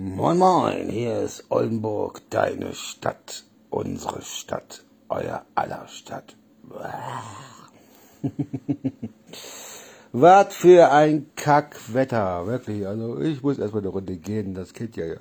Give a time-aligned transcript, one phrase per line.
[0.00, 6.36] Moin Moin, hier ist Oldenburg, deine Stadt, unsere Stadt, euer aller Stadt.
[10.12, 12.86] Was für ein Kackwetter, wirklich.
[12.86, 15.16] Also ich muss erstmal eine Runde gehen, das kennt ihr ja.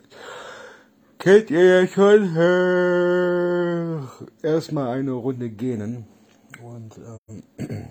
[1.18, 2.36] Kennt ihr ja schon.
[2.38, 3.98] Äh,
[4.48, 6.06] erstmal eine Runde gehen.
[6.62, 7.42] Und ähm,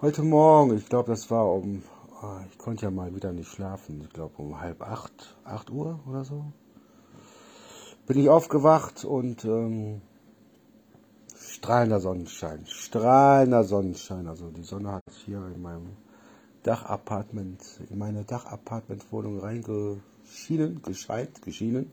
[0.00, 1.84] heute Morgen, ich glaube, das war um
[2.22, 4.00] Ah, ich konnte ja mal wieder nicht schlafen.
[4.00, 6.46] Ich glaube um halb acht, acht Uhr oder so.
[8.06, 10.00] Bin ich aufgewacht und ähm,
[11.38, 12.64] strahlender Sonnenschein.
[12.66, 14.28] Strahlender Sonnenschein.
[14.28, 15.96] Also die Sonne hat hier in meinem
[16.62, 21.92] Dachapartment, in meine Dachapartmentwohnung reingeschienen, gescheit, geschienen.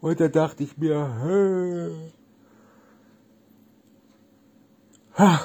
[0.00, 2.12] Und da dachte ich mir, hä,
[5.18, 5.40] ha,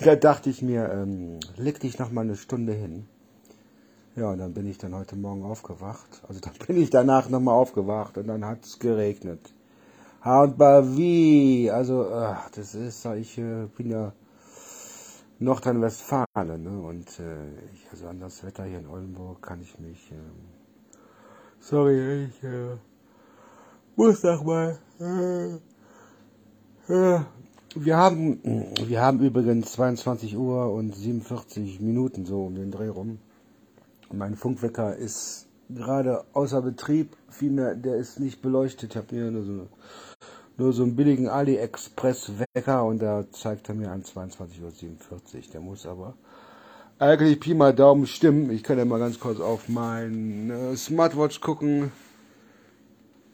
[0.00, 3.06] da dachte ich mir, ähm, leg dich noch mal eine Stunde hin.
[4.16, 6.22] Ja, und dann bin ich dann heute Morgen aufgewacht.
[6.26, 9.52] Also dann bin ich danach noch mal aufgewacht und dann hat es geregnet.
[10.24, 14.12] Und wie, also ach, das ist, ich äh, bin ja
[15.38, 16.80] Nordrhein-Westfalen, ne?
[16.80, 20.16] Und äh, ich, also an das Wetter hier in Oldenburg kann ich mich, äh,
[21.60, 22.76] sorry, ich äh,
[23.96, 24.78] muss noch mal.
[24.98, 25.56] Äh,
[26.92, 27.20] äh,
[27.78, 28.40] wir haben,
[28.86, 33.18] wir haben übrigens 22 Uhr und 47 Minuten so um den Dreh rum.
[34.12, 38.90] Mein Funkwecker ist gerade außer Betrieb, vielmehr, der ist nicht beleuchtet.
[38.90, 39.68] Ich habe mir nur so,
[40.56, 45.20] nur so einen billigen AliExpress-Wecker und da zeigt er mir an 22.47 Uhr.
[45.52, 46.14] Der muss aber
[46.98, 48.50] eigentlich Pi mal Daumen stimmen.
[48.50, 51.92] Ich kann ja mal ganz kurz auf mein äh, Smartwatch gucken.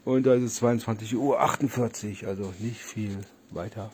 [0.05, 1.15] Und da ist es 22.48
[2.23, 3.19] Uhr, also nicht viel
[3.51, 3.93] weiter.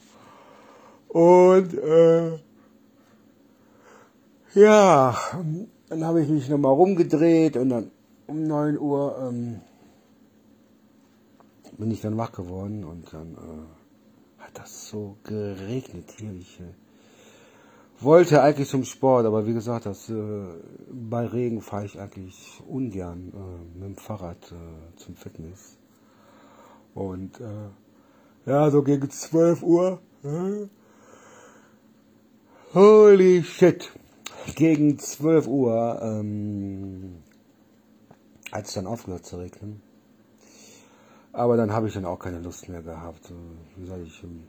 [1.08, 2.38] Und äh,
[4.54, 5.16] ja,
[5.88, 7.90] dann habe ich mich nochmal rumgedreht und dann
[8.26, 9.60] um 9 Uhr ähm,
[11.78, 16.32] bin ich dann wach geworden und dann äh, hat das so geregnet hier.
[16.32, 16.74] Ich äh,
[18.00, 20.44] wollte eigentlich zum Sport, aber wie gesagt, das, äh,
[20.90, 25.78] bei Regen fahre ich eigentlich ungern äh, mit dem Fahrrad äh, zum Fitness.
[26.94, 30.68] Und äh, ja, so gegen 12 Uhr äh,
[32.74, 33.90] Holy shit.
[34.54, 37.16] Gegen 12 Uhr ähm,
[38.52, 39.80] hat es dann aufgehört zu regnen.
[41.32, 43.32] Aber dann habe ich dann auch keine Lust mehr gehabt.
[43.76, 44.48] Wie soll ich, ähm,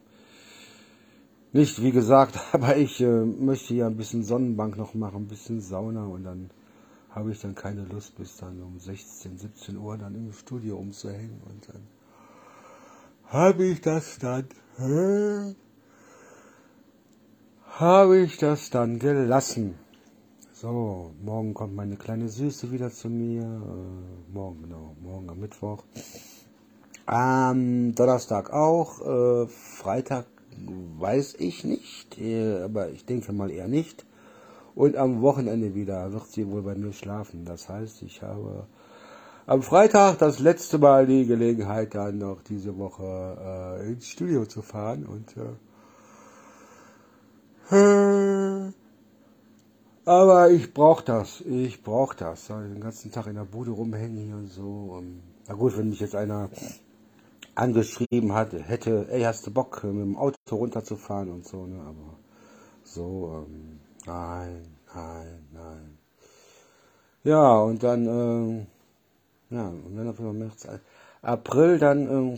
[1.54, 5.62] nicht wie gesagt, aber ich äh, möchte ja ein bisschen Sonnenbank noch machen, ein bisschen
[5.62, 6.50] Sauna und dann
[7.12, 11.42] habe ich dann keine Lust bis dann um 16, 17 Uhr dann im Studio umzuhängen
[11.50, 11.88] und dann
[13.28, 14.50] habe ich das dann.
[14.76, 15.56] Hä?
[17.80, 19.76] Habe ich das dann gelassen.
[20.52, 23.44] So, morgen kommt meine kleine Süße wieder zu mir.
[23.44, 25.86] Äh, morgen, genau, morgen am Mittwoch.
[27.06, 29.00] Am Donnerstag auch.
[29.00, 30.26] Äh, Freitag
[30.98, 34.06] weiß ich nicht, äh, aber ich denke mal eher nicht.
[34.76, 37.46] Und am Wochenende wieder wird sie wohl bei mir schlafen.
[37.46, 38.68] Das heißt, ich habe
[39.48, 44.62] am Freitag das letzte Mal die Gelegenheit, dann noch diese Woche äh, ins Studio zu
[44.62, 45.56] fahren und äh,
[50.06, 51.42] aber ich brauch das.
[51.42, 52.48] Ich brauch das.
[52.48, 55.04] Den ganzen Tag in der Bude rumhängen hier und so.
[55.48, 56.50] Na gut, wenn mich jetzt einer
[57.56, 61.80] angeschrieben hat, hätte, ey, hast du Bock, mit dem Auto runterzufahren und so, ne?
[61.82, 62.18] Aber
[62.84, 64.66] so, ähm, nein,
[64.96, 65.98] nein, nein.
[67.24, 68.68] Ja, und dann, ähm,
[69.50, 70.68] ja, und dann auf März,
[71.22, 72.38] April, dann ähm,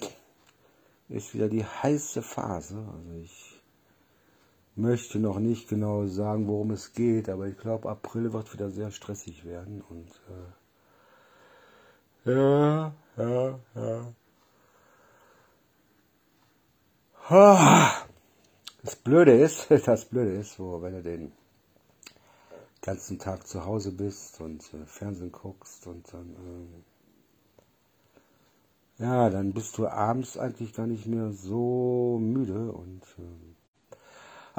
[1.10, 2.78] ist wieder die heiße Phase.
[2.78, 3.51] Also ich
[4.76, 8.92] möchte noch nicht genau sagen, worum es geht, aber ich glaube, April wird wieder sehr
[8.92, 10.10] stressig werden und
[12.26, 14.14] äh, ja, ja, ja.
[18.84, 21.32] Das Blöde ist, das Blöde ist, wo, wenn du den
[22.82, 26.84] ganzen Tag zu Hause bist und äh, Fernsehen guckst und dann,
[29.00, 33.52] äh, ja, dann bist du abends eigentlich gar nicht mehr so müde und äh,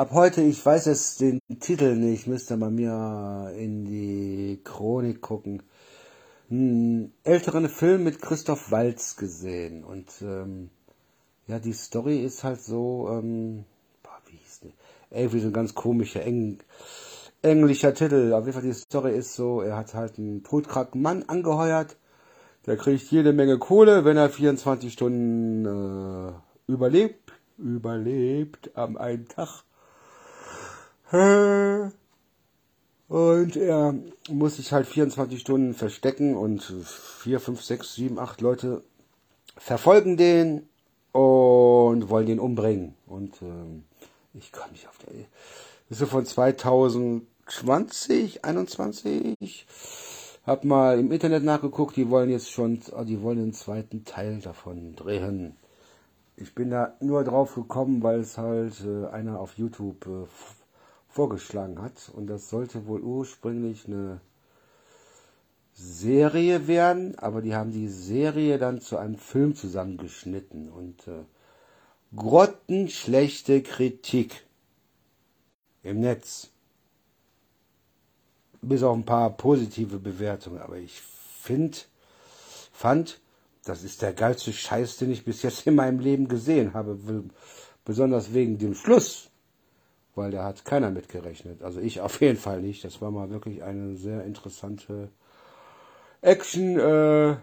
[0.02, 5.62] Ab heute, ich weiß jetzt den Titel nicht, müsste man mir in die Chronik gucken.
[6.50, 9.84] Einen älteren Film mit Christoph Walz gesehen.
[9.84, 10.70] Und ähm,
[11.46, 13.64] ja, die Story ist halt so, ähm,
[14.02, 14.74] boah, wie hieß die?
[15.12, 16.58] Irgendwie so ein ganz komischer, eng,
[17.42, 18.32] englischer Titel.
[18.32, 21.96] Auf jeden Fall die Story ist so, er hat halt einen todkranken Mann angeheuert.
[22.66, 26.32] Der kriegt jede Menge Kohle, wenn er 24 Stunden äh,
[26.66, 27.34] überlebt.
[27.56, 29.62] Überlebt am einen Tag.
[33.08, 33.94] Und er
[34.30, 38.82] muss sich halt 24 Stunden verstecken und vier, fünf, sechs, sieben, acht Leute
[39.58, 40.66] verfolgen den
[41.12, 42.94] und wollen den umbringen.
[43.06, 43.84] Und ähm,
[44.32, 45.12] ich komme nicht auf der.
[45.90, 49.66] Das ist von 2020, 21.
[50.46, 54.96] Hab mal im Internet nachgeguckt, die wollen jetzt schon, die wollen den zweiten Teil davon
[54.96, 55.56] drehen.
[56.36, 60.24] Ich bin da nur drauf gekommen, weil es halt äh, einer auf YouTube äh,
[61.12, 62.10] vorgeschlagen hat.
[62.14, 64.20] Und das sollte wohl ursprünglich eine
[65.74, 71.24] Serie werden, aber die haben die Serie dann zu einem Film zusammengeschnitten und äh,
[72.14, 74.44] grottenschlechte Kritik
[75.82, 76.48] im Netz.
[78.60, 81.78] Bis auf ein paar positive Bewertungen, aber ich finde,
[82.72, 83.20] fand,
[83.64, 86.98] das ist der geilste Scheiß, den ich bis jetzt in meinem Leben gesehen habe,
[87.84, 89.31] besonders wegen dem Schluss
[90.14, 91.62] weil da hat keiner mitgerechnet.
[91.62, 92.84] Also ich auf jeden Fall nicht.
[92.84, 95.08] Das war mal wirklich eine sehr interessante
[96.20, 97.36] Action, äh,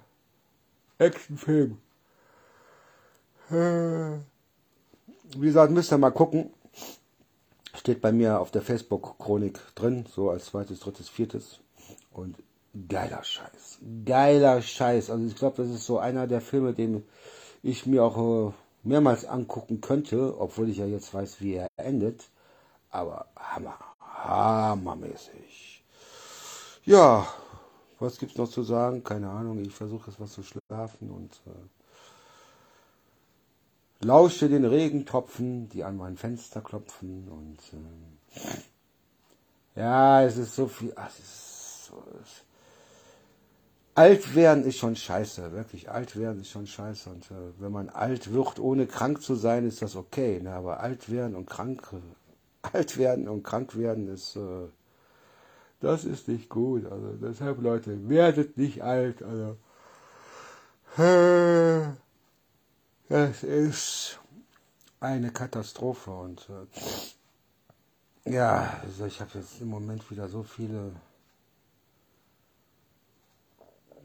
[0.98, 1.78] Actionfilm.
[3.50, 4.20] Äh,
[5.38, 6.52] wie gesagt, müsst ihr mal gucken.
[7.76, 11.60] Steht bei mir auf der Facebook-Chronik drin, so als zweites, drittes, viertes.
[12.12, 12.36] Und
[12.88, 13.80] geiler Scheiß.
[14.06, 15.10] Geiler Scheiß.
[15.10, 17.04] Also ich glaube, das ist so einer der Filme, den
[17.64, 22.30] ich mir auch äh, mehrmals angucken könnte, obwohl ich ja jetzt weiß, wie er endet
[22.92, 25.84] aber hammer, hammermäßig.
[26.86, 27.28] Ja,
[28.00, 29.04] was gibt's noch zu sagen?
[29.04, 31.52] Keine Ahnung, ich versuche jetzt was zu schlafen und äh,
[34.06, 37.78] lausche den Regentropfen, die an mein Fenster klopfen und äh,
[39.80, 42.44] ja, es ist so viel, ach, es ist so, es,
[43.96, 47.90] alt werden ist schon scheiße, wirklich alt werden ist schon scheiße und äh, wenn man
[47.90, 50.54] alt wird, ohne krank zu sein, ist das okay, ne?
[50.54, 51.92] aber alt werden und krank
[52.62, 54.68] alt werden und krank werden ist, äh,
[55.80, 56.86] das ist nicht gut.
[56.86, 59.24] Also deshalb, Leute, werdet nicht alt.
[59.24, 59.58] Also
[61.02, 61.88] äh,
[63.08, 64.20] das ist
[65.00, 70.92] eine Katastrophe und äh, ja, also ich habe jetzt im Moment wieder so viele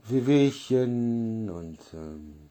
[0.04, 2.50] Wehwehchen und ähm,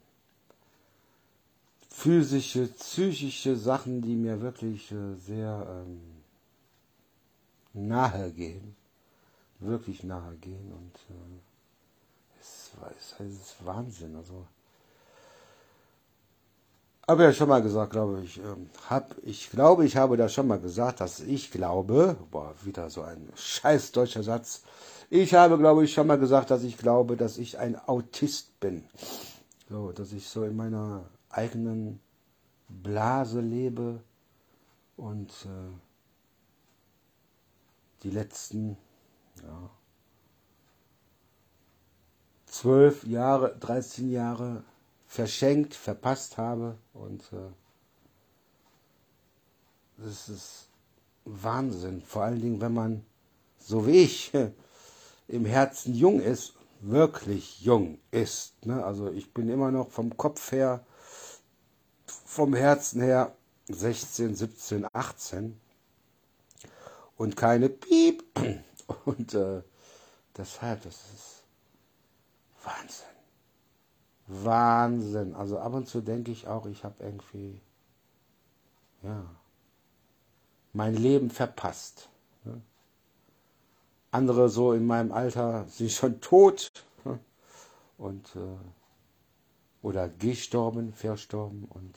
[2.03, 6.01] physische, psychische Sachen, die mir wirklich äh, sehr ähm,
[7.73, 8.75] nahe gehen.
[9.59, 10.69] Wirklich nahe gehen.
[10.73, 14.17] Und äh, es, es, es ist Wahnsinn.
[14.17, 14.45] Also,
[17.07, 20.47] habe ja schon mal gesagt, glaube ich, ähm, hab, ich glaube, ich habe da schon
[20.47, 24.63] mal gesagt, dass ich glaube, boah, wieder so ein scheiß deutscher Satz.
[25.09, 28.83] Ich habe, glaube ich, schon mal gesagt, dass ich glaube, dass ich ein Autist bin.
[29.69, 31.99] So, dass ich so in meiner eigenen
[32.69, 34.01] Blase lebe
[34.97, 35.71] und äh,
[38.03, 38.77] die letzten
[39.41, 39.69] ja,
[42.45, 44.63] zwölf Jahre, 13 Jahre
[45.05, 47.51] verschenkt, verpasst habe und äh,
[49.97, 50.69] das ist
[51.25, 52.01] Wahnsinn.
[52.01, 53.05] Vor allen Dingen, wenn man,
[53.59, 54.31] so wie ich,
[55.27, 58.65] im Herzen jung ist, wirklich jung ist.
[58.65, 58.83] Ne?
[58.83, 60.85] Also ich bin immer noch vom Kopf her
[62.33, 63.35] vom Herzen her
[63.69, 65.59] 16, 17, 18
[67.15, 68.23] und keine Piep.
[69.05, 69.61] Und äh,
[70.35, 71.43] deshalb, das ist
[72.63, 73.05] Wahnsinn.
[74.27, 75.35] Wahnsinn.
[75.35, 77.61] Also ab und zu denke ich auch, ich habe irgendwie,
[79.03, 79.25] ja,
[80.73, 82.09] mein Leben verpasst.
[82.43, 82.61] Ne?
[84.11, 86.71] Andere so in meinem Alter sind schon tot.
[87.05, 87.19] Ne?
[87.97, 88.57] Und äh,
[89.83, 91.95] oder gestorben, verstorben und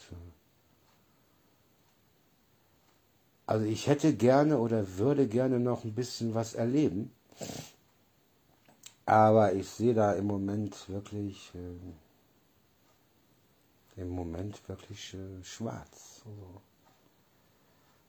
[3.47, 7.12] also ich hätte gerne oder würde gerne noch ein bisschen was erleben,
[9.07, 11.78] aber ich sehe da im Moment wirklich äh,
[14.00, 16.23] im Moment wirklich äh, schwarz.
[16.26, 16.61] Also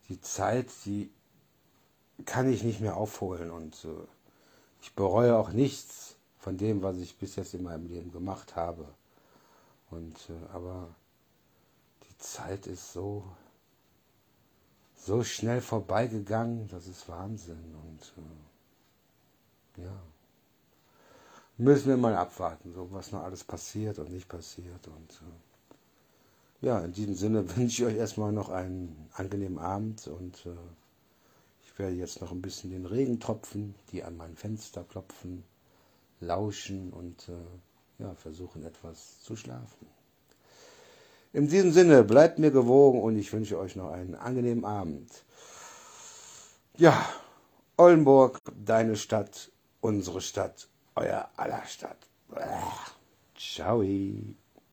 [0.10, 1.12] die Zeit, die
[2.26, 4.08] kann ich nicht mehr aufholen und äh,
[4.82, 8.88] ich bereue auch nichts von dem, was ich bis jetzt in meinem Leben gemacht habe.
[9.89, 10.94] Und äh, aber
[12.10, 13.24] die Zeit ist so
[15.08, 17.75] so schnell vorbeigegangen, das ist Wahnsinn.
[17.84, 20.01] Und äh, ja,
[21.58, 24.88] müssen wir mal abwarten, so was noch alles passiert und nicht passiert.
[24.88, 25.22] Und
[26.62, 30.56] äh, ja, in diesem Sinne wünsche ich euch erstmal noch einen angenehmen Abend und äh,
[31.63, 35.44] ich werde jetzt noch ein bisschen den Regentropfen, die an mein Fenster klopfen,
[36.20, 37.34] lauschen und äh,
[38.00, 39.88] ja, versuchen etwas zu schlafen.
[41.34, 45.12] In diesem Sinne, bleibt mir gewogen und ich wünsche euch noch einen angenehmen Abend.
[46.77, 47.06] Ja,
[47.75, 49.51] Oldenburg, deine Stadt,
[49.82, 51.98] unsere Stadt, euer aller Stadt.
[53.36, 53.84] Ciao.